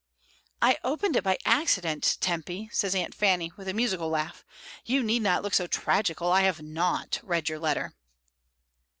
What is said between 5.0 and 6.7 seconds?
need not look so tragical. I have